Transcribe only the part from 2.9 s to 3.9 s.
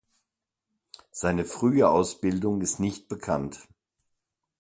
bekannt.